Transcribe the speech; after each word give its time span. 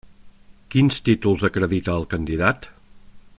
Quins 0.75 0.97
títols 1.09 1.45
acredita 1.49 1.95
el 2.01 2.09
candidat? 2.15 2.67